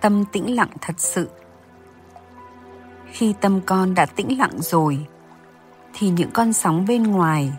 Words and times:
tâm 0.00 0.24
tĩnh 0.32 0.56
lặng 0.56 0.70
thật 0.80 0.94
sự. 1.00 1.28
Khi 3.06 3.34
tâm 3.40 3.60
con 3.66 3.94
đã 3.94 4.06
tĩnh 4.06 4.38
lặng 4.38 4.58
rồi, 4.58 5.06
thì 5.94 6.08
những 6.08 6.30
con 6.30 6.52
sóng 6.52 6.86
bên 6.88 7.02
ngoài 7.02 7.52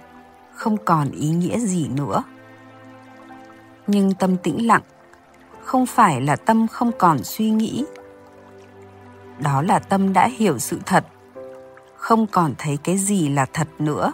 không 0.54 0.78
còn 0.86 1.12
ý 1.12 1.30
nghĩa 1.30 1.60
gì 1.60 1.88
nữa. 1.88 2.24
Nhưng 3.88 4.14
tâm 4.14 4.38
tĩnh 4.38 4.68
lặng 4.68 4.82
không 5.64 5.86
phải 5.86 6.22
là 6.22 6.36
tâm 6.36 6.68
không 6.68 6.92
còn 7.00 7.24
suy 7.24 7.50
nghĩ. 7.50 7.86
Đó 9.40 9.62
là 9.62 9.80
tâm 9.80 10.14
đã 10.14 10.28
hiểu 10.28 10.60
sự 10.60 10.80
thật, 10.86 11.06
không 11.96 12.28
còn 12.28 12.54
thấy 12.58 12.78
cái 12.84 12.98
gì 12.98 13.30
là 13.30 13.46
thật 13.54 13.68
nữa. 13.80 14.14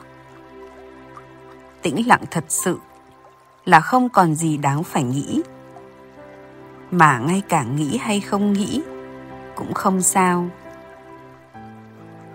Tĩnh 1.82 2.08
lặng 2.08 2.24
thật 2.32 2.46
sự 2.48 2.78
là 3.66 3.80
không 3.80 4.10
còn 4.10 4.36
gì 4.36 4.58
đáng 4.58 4.84
phải 4.84 5.04
nghĩ 5.04 5.42
mà 6.92 7.20
ngay 7.20 7.42
cả 7.50 7.64
nghĩ 7.64 7.98
hay 7.98 8.20
không 8.20 8.54
nghĩ 8.54 8.82
cũng 9.56 9.74
không 9.74 10.02
sao. 10.02 10.50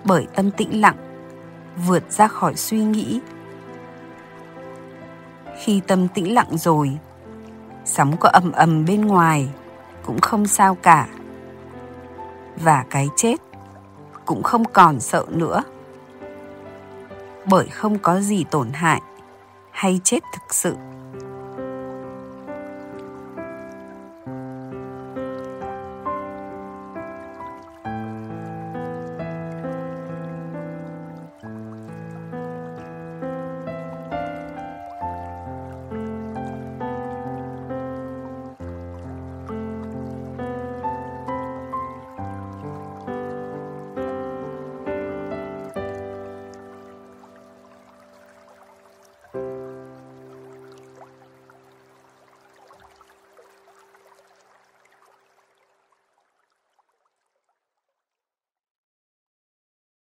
Bởi 0.05 0.27
tâm 0.35 0.51
tĩnh 0.51 0.81
lặng 0.81 0.97
vượt 1.87 2.13
ra 2.13 2.29
khỏi 2.29 2.57
suy 2.57 2.85
nghĩ. 2.85 3.21
Khi 5.63 5.81
tâm 5.87 6.09
tĩnh 6.09 6.35
lặng 6.35 6.59
rồi, 6.59 6.99
sóng 7.85 8.17
có 8.21 8.29
ầm 8.29 8.53
ầm 8.53 8.85
bên 8.85 9.07
ngoài 9.07 9.49
cũng 10.07 10.21
không 10.21 10.47
sao 10.47 10.75
cả. 10.75 11.09
Và 12.57 12.85
cái 12.91 13.09
chết 13.17 13.37
cũng 14.25 14.43
không 14.43 14.65
còn 14.65 15.01
sợ 15.01 15.25
nữa. 15.29 15.63
Bởi 17.47 17.67
không 17.69 17.99
có 17.99 18.21
gì 18.21 18.45
tổn 18.51 18.73
hại 18.73 19.01
hay 19.71 20.01
chết 20.05 20.23
thực 20.33 20.55
sự. 20.55 20.77